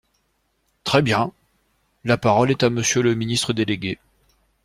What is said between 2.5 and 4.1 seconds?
à Monsieur le ministre délégué.